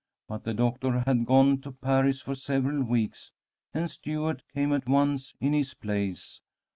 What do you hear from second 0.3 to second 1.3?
the doctor had